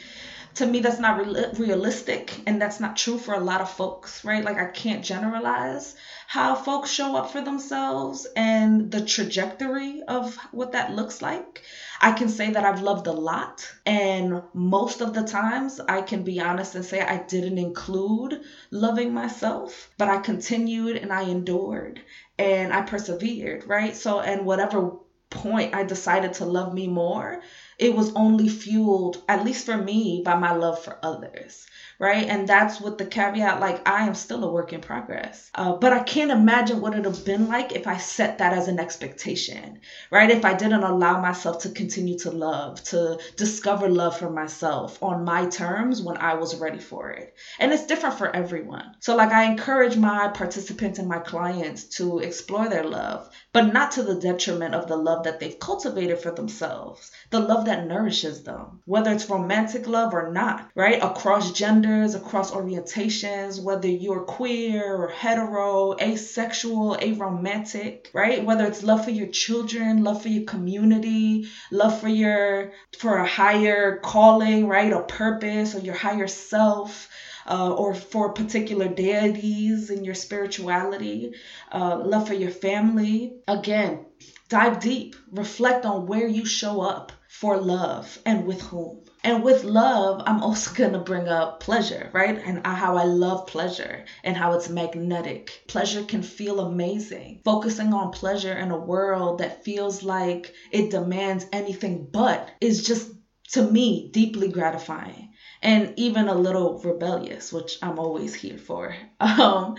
To 0.56 0.66
me, 0.66 0.80
that's 0.80 0.98
not 0.98 1.16
realistic, 1.58 2.40
and 2.46 2.60
that's 2.60 2.80
not 2.80 2.96
true 2.96 3.16
for 3.18 3.34
a 3.34 3.38
lot 3.38 3.60
of 3.60 3.68
folks, 3.68 4.24
right? 4.24 4.42
Like, 4.42 4.58
I 4.58 4.64
can't 4.64 5.04
generalize 5.04 5.94
how 6.26 6.54
folks 6.54 6.90
show 6.90 7.14
up 7.14 7.26
for 7.30 7.40
themselves 7.42 8.26
and 8.34 8.90
the 8.90 9.00
trajectory 9.00 10.02
of 10.08 10.36
what 10.50 10.72
that 10.72 10.90
looks 10.90 11.20
like. 11.22 11.62
I 12.00 12.10
can 12.10 12.28
say 12.28 12.50
that 12.50 12.64
I've 12.64 12.80
loved 12.80 13.06
a 13.06 13.12
lot, 13.12 13.70
and 13.84 14.40
most 14.54 15.00
of 15.02 15.12
the 15.12 15.22
times 15.22 15.78
I 15.88 16.00
can 16.00 16.22
be 16.22 16.40
honest 16.40 16.74
and 16.74 16.84
say 16.84 17.00
I 17.00 17.18
didn't 17.18 17.58
include 17.58 18.40
loving 18.70 19.12
myself, 19.12 19.88
but 19.98 20.08
I 20.08 20.16
continued 20.16 20.96
and 20.96 21.12
I 21.12 21.22
endured 21.22 22.00
and 22.38 22.72
I 22.72 22.80
persevered, 22.80 23.64
right? 23.66 23.94
So, 23.94 24.20
and 24.20 24.44
whatever 24.44 24.90
point 25.30 25.74
I 25.74 25.82
decided 25.82 26.32
to 26.34 26.44
love 26.46 26.72
me 26.72 26.86
more, 26.88 27.38
it 27.78 27.94
was 27.94 28.12
only 28.14 28.48
fueled, 28.48 29.22
at 29.28 29.44
least 29.44 29.66
for 29.66 29.76
me, 29.76 30.22
by 30.24 30.34
my 30.34 30.52
love 30.52 30.78
for 30.82 30.98
others 31.02 31.66
right? 31.98 32.26
And 32.28 32.48
that's 32.48 32.80
with 32.80 32.98
the 32.98 33.06
caveat 33.06 33.60
like 33.60 33.88
I 33.88 34.06
am 34.06 34.14
still 34.14 34.44
a 34.44 34.52
work 34.52 34.72
in 34.72 34.80
progress. 34.80 35.50
Uh, 35.54 35.74
but 35.76 35.92
I 35.92 36.02
can't 36.02 36.30
imagine 36.30 36.80
what 36.80 36.92
it'd 36.92 37.04
have 37.04 37.24
been 37.24 37.48
like 37.48 37.72
if 37.72 37.86
I 37.86 37.96
set 37.96 38.38
that 38.38 38.52
as 38.52 38.68
an 38.68 38.78
expectation, 38.78 39.80
right? 40.10 40.30
If 40.30 40.44
I 40.44 40.54
didn't 40.54 40.82
allow 40.82 41.20
myself 41.20 41.62
to 41.62 41.70
continue 41.70 42.18
to 42.20 42.30
love, 42.30 42.82
to 42.84 43.18
discover 43.36 43.88
love 43.88 44.18
for 44.18 44.30
myself 44.30 45.02
on 45.02 45.24
my 45.24 45.46
terms 45.46 46.02
when 46.02 46.16
I 46.16 46.34
was 46.34 46.56
ready 46.56 46.78
for 46.78 47.10
it. 47.10 47.34
And 47.58 47.72
it's 47.72 47.86
different 47.86 48.18
for 48.18 48.34
everyone. 48.34 48.96
So, 49.00 49.16
like, 49.16 49.32
I 49.32 49.44
encourage 49.44 49.96
my 49.96 50.28
participants 50.28 50.98
and 50.98 51.08
my 51.08 51.18
clients 51.18 51.84
to 51.96 52.18
explore 52.18 52.68
their 52.68 52.84
love, 52.84 53.28
but 53.52 53.72
not 53.72 53.92
to 53.92 54.02
the 54.02 54.20
detriment 54.20 54.74
of 54.74 54.88
the 54.88 54.96
love 54.96 55.24
that 55.24 55.40
they've 55.40 55.58
cultivated 55.58 56.18
for 56.18 56.30
themselves, 56.30 57.10
the 57.30 57.40
love 57.40 57.66
that 57.66 57.86
nourishes 57.86 58.42
them, 58.42 58.80
whether 58.84 59.12
it's 59.12 59.30
romantic 59.30 59.86
love 59.86 60.14
or 60.14 60.32
not, 60.32 60.70
right? 60.74 61.02
Across 61.02 61.52
genders, 61.86 62.14
across 62.14 62.50
orientations, 62.50 63.62
whether 63.62 63.88
you're 63.88 64.24
queer 64.24 64.96
or 64.96 65.08
hetero, 65.08 65.94
asexual, 66.00 66.96
aromantic, 66.96 68.06
right? 68.12 68.44
Whether 68.44 68.66
it's 68.66 68.82
love 68.82 69.04
for 69.04 69.10
your 69.10 69.28
children, 69.28 70.02
love 70.02 70.22
for 70.22 70.28
your 70.28 70.44
community, 70.44 71.48
love 71.70 72.00
for 72.00 72.08
your 72.08 72.72
for 72.98 73.18
a 73.18 73.26
higher 73.26 73.98
calling, 74.02 74.66
right? 74.66 74.92
Or 74.92 75.02
purpose 75.02 75.74
or 75.74 75.80
your 75.80 75.94
higher 75.94 76.26
self 76.26 77.08
uh, 77.48 77.72
or 77.72 77.94
for 77.94 78.32
particular 78.32 78.88
deities 78.88 79.90
in 79.90 80.04
your 80.04 80.14
spirituality, 80.14 81.34
uh, 81.72 81.98
love 82.04 82.26
for 82.26 82.34
your 82.34 82.50
family. 82.50 83.36
Again, 83.46 84.06
dive 84.48 84.80
deep, 84.80 85.14
reflect 85.30 85.84
on 85.84 86.06
where 86.06 86.26
you 86.26 86.44
show 86.44 86.80
up 86.80 87.12
for 87.28 87.58
love 87.58 88.18
and 88.26 88.46
with 88.46 88.60
whom. 88.62 89.05
And 89.26 89.42
with 89.42 89.64
love, 89.64 90.22
I'm 90.24 90.40
also 90.40 90.72
going 90.80 90.92
to 90.92 91.00
bring 91.00 91.26
up 91.26 91.58
pleasure, 91.58 92.10
right? 92.12 92.38
And 92.38 92.64
how 92.64 92.96
I 92.96 93.02
love 93.02 93.48
pleasure 93.48 94.04
and 94.22 94.36
how 94.36 94.52
it's 94.52 94.68
magnetic. 94.68 95.64
Pleasure 95.66 96.04
can 96.04 96.22
feel 96.22 96.60
amazing. 96.60 97.40
Focusing 97.44 97.92
on 97.92 98.12
pleasure 98.12 98.56
in 98.56 98.70
a 98.70 98.78
world 98.78 99.38
that 99.38 99.64
feels 99.64 100.04
like 100.04 100.54
it 100.70 100.92
demands 100.92 101.44
anything 101.52 102.06
but 102.12 102.52
is 102.60 102.84
just, 102.84 103.10
to 103.50 103.62
me, 103.62 104.10
deeply 104.12 104.46
gratifying 104.46 105.32
and 105.60 105.92
even 105.96 106.28
a 106.28 106.34
little 106.34 106.80
rebellious, 106.84 107.52
which 107.52 107.78
I'm 107.82 107.98
always 107.98 108.32
here 108.32 108.58
for. 108.58 108.94
Um, 109.20 109.74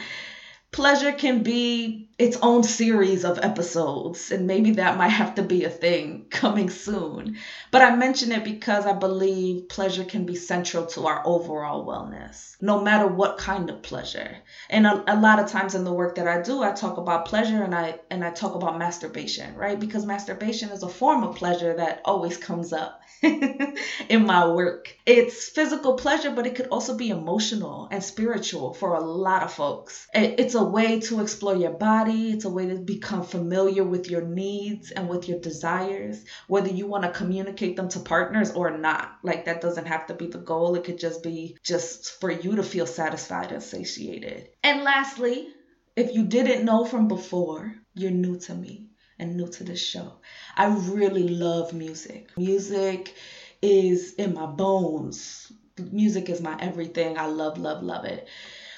pleasure 0.71 1.11
can 1.11 1.43
be 1.43 2.09
its 2.17 2.37
own 2.41 2.63
series 2.63 3.23
of 3.23 3.37
episodes, 3.43 4.31
and 4.31 4.47
maybe 4.47 4.71
that 4.71 4.97
might 4.97 5.09
have 5.09 5.35
to 5.35 5.43
be 5.43 5.63
a 5.63 5.69
thing 5.69 6.25
coming 6.31 6.69
soon. 6.69 7.37
But 7.69 7.83
I 7.83 7.95
mention 7.95 8.31
it 8.31 8.43
because 8.43 8.85
I 8.87 8.93
believe 8.93 9.69
pleasure 9.69 10.03
can 10.03 10.25
be 10.25 10.35
central 10.35 10.87
to 10.87 11.05
our 11.05 11.21
overall 11.25 11.85
wellness, 11.85 12.55
no 12.59 12.81
matter 12.81 13.05
what 13.05 13.37
kind 13.37 13.69
of 13.69 13.83
pleasure. 13.83 14.37
And 14.69 14.87
a, 14.87 15.03
a 15.13 15.19
lot 15.19 15.39
of 15.39 15.47
times 15.47 15.75
in 15.75 15.83
the 15.83 15.93
work 15.93 16.15
that 16.15 16.27
I 16.27 16.41
do, 16.41 16.63
I 16.63 16.71
talk 16.71 16.97
about 16.97 17.25
pleasure 17.25 17.63
and 17.63 17.75
I 17.75 17.99
and 18.09 18.23
I 18.23 18.31
talk 18.31 18.55
about 18.55 18.79
masturbation, 18.79 19.55
right? 19.55 19.79
Because 19.79 20.05
masturbation 20.05 20.69
is 20.69 20.81
a 20.81 20.89
form 20.89 21.23
of 21.23 21.35
pleasure 21.35 21.75
that 21.75 22.01
always 22.03 22.37
comes 22.37 22.73
up 22.73 22.99
in 23.21 24.25
my 24.25 24.47
work. 24.47 24.95
It's 25.05 25.49
physical 25.49 25.93
pleasure, 25.93 26.31
but 26.31 26.47
it 26.47 26.55
could 26.55 26.67
also 26.67 26.95
be 26.95 27.09
emotional 27.09 27.87
and 27.91 28.03
spiritual 28.03 28.73
for 28.73 28.95
a 28.95 29.01
lot 29.01 29.43
of 29.43 29.53
folks. 29.53 30.07
It's 30.13 30.55
a 30.55 30.63
way 30.67 30.99
to 31.01 31.21
explore 31.21 31.55
your 31.55 31.71
body, 31.71 32.31
it's 32.31 32.45
a 32.45 32.49
way 32.49 32.67
to 32.67 32.75
become 32.75 33.23
familiar 33.23 33.83
with 33.83 34.09
your 34.09 34.21
needs 34.21 34.91
and 34.91 35.09
with 35.09 35.27
your 35.27 35.39
desires, 35.39 36.23
whether 36.47 36.69
you 36.69 36.87
want 36.87 37.03
to 37.03 37.11
communicate 37.11 37.75
them 37.75 37.89
to 37.89 37.99
partners 37.99 38.51
or 38.51 38.77
not. 38.77 39.17
Like 39.23 39.45
that 39.45 39.61
doesn't 39.61 39.87
have 39.87 40.07
to 40.07 40.13
be 40.13 40.27
the 40.27 40.39
goal, 40.39 40.75
it 40.75 40.83
could 40.83 40.99
just 40.99 41.23
be 41.23 41.57
just 41.63 42.19
for 42.19 42.31
you 42.31 42.55
to 42.55 42.63
feel 42.63 42.85
satisfied 42.85 43.51
and 43.51 43.63
satiated. 43.63 44.49
And 44.63 44.83
lastly, 44.83 45.49
if 45.95 46.13
you 46.13 46.25
didn't 46.25 46.65
know 46.65 46.85
from 46.85 47.07
before, 47.07 47.73
you're 47.93 48.11
new 48.11 48.37
to 48.41 48.53
me 48.53 48.87
and 49.19 49.35
new 49.35 49.47
to 49.47 49.63
this 49.63 49.83
show, 49.83 50.19
I 50.55 50.67
really 50.67 51.27
love 51.27 51.73
music. 51.73 52.29
Music 52.37 53.13
is 53.61 54.13
in 54.13 54.33
my 54.33 54.45
bones. 54.45 55.51
Music 55.91 56.29
is 56.29 56.41
my 56.41 56.57
everything. 56.59 57.17
I 57.17 57.25
love, 57.25 57.57
love, 57.57 57.83
love 57.83 58.05
it. 58.05 58.27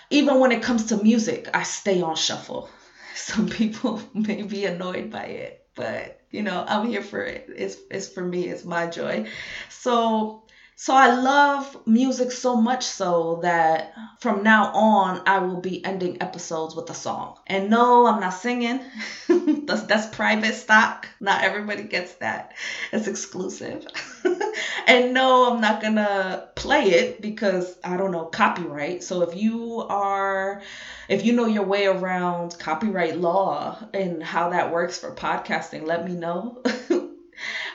Even 0.10 0.40
when 0.40 0.52
it 0.52 0.62
comes 0.62 0.86
to 0.86 0.98
music, 0.98 1.48
I 1.54 1.64
stay 1.64 2.02
on 2.02 2.16
shuffle. 2.16 2.68
Some 3.16 3.48
people 3.48 4.00
may 4.14 4.42
be 4.44 4.66
annoyed 4.66 5.10
by 5.10 5.24
it, 5.24 5.58
but 5.76 6.16
you 6.32 6.44
know, 6.44 6.64
I'm 6.68 6.86
here 6.86 7.02
for 7.02 7.22
it. 7.22 7.46
It's 7.48 7.78
it's 7.90 8.08
for 8.08 8.24
me, 8.24 8.48
it's 8.48 8.64
my 8.64 8.86
joy. 8.88 9.24
So 9.70 10.42
so 10.76 10.94
I 10.94 11.08
love 11.08 11.76
music 11.86 12.32
so 12.32 12.56
much 12.56 12.84
so 12.86 13.40
that 13.42 13.92
from 14.20 14.44
now 14.44 14.72
on 14.74 15.20
I 15.26 15.40
will 15.40 15.58
be 15.58 15.84
ending 15.84 16.18
episodes 16.22 16.74
with 16.74 16.90
a 16.90 16.94
song. 16.94 17.34
And 17.48 17.70
no, 17.70 18.06
I'm 18.06 18.20
not 18.20 18.34
singing. 18.34 18.82
that's, 19.66 19.84
that's 19.84 20.06
private 20.08 20.56
stock. 20.56 21.10
Not 21.20 21.42
everybody 21.44 21.84
gets 21.84 22.14
that. 22.16 22.54
It's 22.94 23.08
exclusive. 23.08 23.86
and 24.88 25.14
no, 25.14 25.52
I'm 25.52 25.62
not 25.62 25.82
gonna 25.82 26.50
play 26.56 26.86
it 26.92 27.22
because 27.22 27.78
I 27.84 27.98
don't 27.98 28.12
know 28.12 28.26
copyright. 28.26 29.04
So 29.04 29.22
if 29.22 29.36
you 29.36 29.86
are 29.90 30.62
if 31.08 31.26
you 31.26 31.34
know 31.34 31.46
your 31.48 31.64
way 31.64 31.86
around 31.86 32.58
copyright 32.60 33.18
law 33.18 33.78
and 33.94 34.24
how 34.24 34.50
that 34.50 34.72
works 34.72 34.98
for 35.00 35.16
podcasting, 35.16 35.86
let 35.86 36.06
me 36.06 36.16
know. 36.16 36.62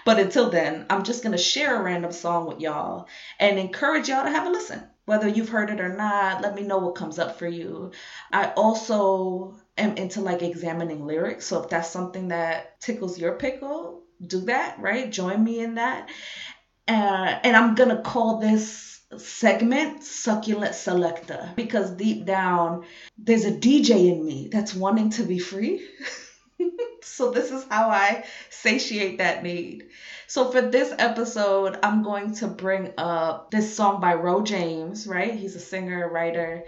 But 0.04 0.18
until 0.18 0.50
then, 0.50 0.86
I'm 0.90 1.02
just 1.02 1.22
to 1.32 1.38
share 1.38 1.76
a 1.76 1.82
random 1.82 2.12
song 2.12 2.46
with 2.46 2.60
y'all 2.60 3.08
and 3.38 3.58
encourage 3.58 4.08
y'all 4.08 4.24
to 4.24 4.30
have 4.30 4.46
a 4.46 4.50
listen. 4.50 4.82
Whether 5.06 5.28
you've 5.28 5.48
heard 5.48 5.70
it 5.70 5.80
or 5.80 5.88
not, 5.88 6.40
let 6.42 6.54
me 6.54 6.62
know 6.62 6.78
what 6.78 6.94
comes 6.94 7.18
up 7.18 7.38
for 7.38 7.46
you. 7.46 7.90
I 8.32 8.52
also 8.56 9.56
am 9.76 9.96
into 9.96 10.20
like 10.20 10.42
examining 10.42 11.04
lyrics. 11.04 11.46
So 11.46 11.62
if 11.62 11.68
that's 11.68 11.90
something 11.90 12.28
that 12.28 12.80
tickles 12.80 13.18
your 13.18 13.32
pickle, 13.32 14.03
do 14.24 14.40
that, 14.42 14.78
right? 14.78 15.10
Join 15.10 15.42
me 15.42 15.60
in 15.60 15.76
that. 15.76 16.08
Uh, 16.86 17.38
and 17.42 17.56
I'm 17.56 17.74
going 17.74 17.90
to 17.90 18.02
call 18.02 18.38
this 18.38 19.00
segment 19.16 20.02
Succulent 20.02 20.74
Selector 20.74 21.52
because 21.56 21.90
deep 21.92 22.24
down, 22.24 22.84
there's 23.16 23.44
a 23.44 23.52
DJ 23.52 24.12
in 24.12 24.24
me 24.24 24.48
that's 24.50 24.74
wanting 24.74 25.10
to 25.10 25.22
be 25.22 25.38
free. 25.38 25.86
so 27.02 27.30
this 27.30 27.50
is 27.50 27.64
how 27.70 27.88
I 27.90 28.24
satiate 28.50 29.18
that 29.18 29.42
need. 29.42 29.84
So 30.26 30.50
for 30.50 30.62
this 30.62 30.92
episode, 30.98 31.78
I'm 31.82 32.02
going 32.02 32.34
to 32.36 32.48
bring 32.48 32.92
up 32.98 33.50
this 33.50 33.74
song 33.74 34.00
by 34.00 34.14
Ro 34.14 34.42
James, 34.42 35.06
right? 35.06 35.34
He's 35.34 35.54
a 35.54 35.60
singer, 35.60 36.08
writer 36.08 36.64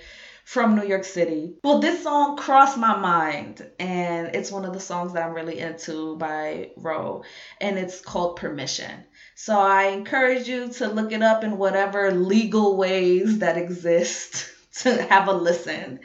from 0.46 0.76
New 0.76 0.86
York 0.86 1.02
City. 1.02 1.56
Well, 1.64 1.80
this 1.80 2.04
song 2.04 2.36
crossed 2.36 2.78
my 2.78 2.96
mind, 2.96 3.68
and 3.80 4.28
it's 4.32 4.52
one 4.52 4.64
of 4.64 4.72
the 4.72 4.78
songs 4.78 5.12
that 5.12 5.24
I'm 5.24 5.34
really 5.34 5.58
into 5.58 6.16
by 6.18 6.70
Ro, 6.76 7.24
and 7.60 7.76
it's 7.76 8.00
called 8.00 8.36
Permission. 8.36 9.04
So 9.34 9.58
I 9.58 9.86
encourage 9.86 10.46
you 10.46 10.68
to 10.74 10.86
look 10.86 11.10
it 11.10 11.20
up 11.20 11.42
in 11.42 11.58
whatever 11.58 12.12
legal 12.12 12.76
ways 12.76 13.40
that 13.40 13.58
exist 13.58 14.48
to 14.82 15.02
have 15.06 15.26
a 15.26 15.32
listen. 15.32 15.98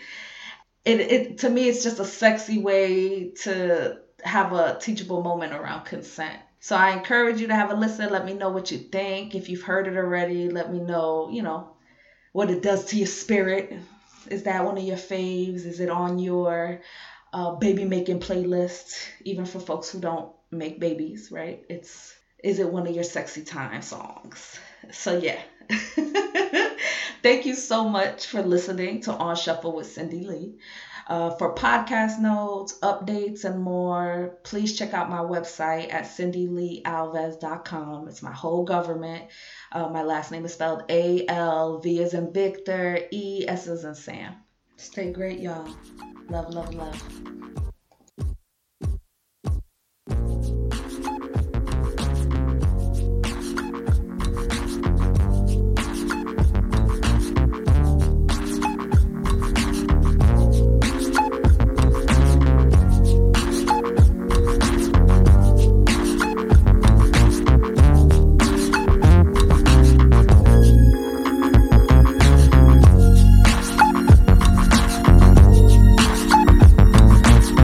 It, 0.85 0.99
it 1.01 1.37
to 1.39 1.49
me 1.49 1.69
it's 1.69 1.83
just 1.83 1.99
a 1.99 2.05
sexy 2.05 2.57
way 2.57 3.33
to 3.43 3.99
have 4.23 4.53
a 4.53 4.79
teachable 4.81 5.21
moment 5.21 5.53
around 5.53 5.85
consent. 5.85 6.39
So 6.59 6.75
I 6.75 6.93
encourage 6.93 7.39
you 7.39 7.47
to 7.47 7.55
have 7.55 7.69
a 7.69 7.75
listen. 7.75 8.09
Let 8.09 8.25
me 8.25 8.33
know 8.33 8.49
what 8.49 8.71
you 8.71 8.79
think. 8.79 9.35
If 9.35 9.49
you've 9.49 9.61
heard 9.61 9.87
it 9.87 9.97
already, 9.97 10.49
let 10.49 10.73
me 10.73 10.79
know, 10.79 11.29
you 11.31 11.43
know, 11.43 11.73
what 12.33 12.49
it 12.49 12.63
does 12.63 12.85
to 12.85 12.97
your 12.97 13.07
spirit. 13.07 13.71
Is 14.29 14.43
that 14.43 14.63
one 14.63 14.77
of 14.77 14.83
your 14.83 14.97
faves? 14.97 15.65
Is 15.65 15.79
it 15.79 15.89
on 15.89 16.17
your 16.19 16.77
uh, 17.33 17.51
baby 17.51 17.85
making 17.85 18.19
playlist? 18.19 18.95
Even 19.25 19.45
for 19.45 19.59
folks 19.59 19.89
who 19.89 19.99
don't 19.99 20.27
make 20.51 20.79
babies, 20.79 21.29
right? 21.31 21.59
It's 21.69 22.15
is 22.43 22.59
it 22.59 22.69
one 22.69 22.87
of 22.87 22.93
your 22.93 23.03
sexy 23.03 23.41
time 23.41 23.81
songs? 23.81 24.59
So 24.91 25.11
yeah. 25.13 25.39
Thank 27.23 27.45
you 27.45 27.53
so 27.55 27.85
much 27.85 28.25
for 28.27 28.41
listening 28.41 28.99
to 29.01 29.13
On 29.13 29.35
Shuffle 29.35 29.73
with 29.73 29.87
Cindy 29.87 30.21
Lee. 30.21 30.53
Uh, 31.07 31.31
for 31.31 31.55
podcast 31.55 32.19
notes, 32.19 32.77
updates, 32.81 33.43
and 33.43 33.61
more, 33.61 34.37
please 34.43 34.77
check 34.77 34.93
out 34.93 35.09
my 35.09 35.19
website 35.19 35.93
at 35.93 36.05
cindyleealves.com. 36.05 38.07
It's 38.07 38.21
my 38.21 38.31
whole 38.31 38.63
government. 38.63 39.25
Uh, 39.71 39.89
my 39.89 40.03
last 40.03 40.31
name 40.31 40.45
is 40.45 40.53
spelled 40.53 40.83
A 40.89 41.25
L 41.27 41.79
V 41.79 42.01
as 42.03 42.13
in 42.13 42.31
Victor, 42.31 42.99
E 43.11 43.45
S 43.47 43.67
as 43.67 43.83
in 43.83 43.95
Sam. 43.95 44.35
Stay 44.77 45.11
great, 45.11 45.39
y'all. 45.39 45.67
Love, 46.29 46.53
love, 46.53 46.73
love. 46.73 47.40